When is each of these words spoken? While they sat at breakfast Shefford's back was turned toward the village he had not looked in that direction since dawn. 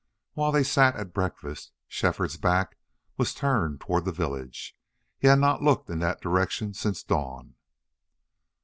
While 0.33 0.51
they 0.51 0.63
sat 0.63 0.95
at 0.95 1.13
breakfast 1.13 1.73
Shefford's 1.87 2.35
back 2.35 2.75
was 3.17 3.35
turned 3.35 3.79
toward 3.81 4.03
the 4.05 4.11
village 4.11 4.75
he 5.19 5.27
had 5.27 5.37
not 5.37 5.61
looked 5.61 5.91
in 5.91 5.99
that 5.99 6.21
direction 6.21 6.73
since 6.73 7.03
dawn. 7.03 7.53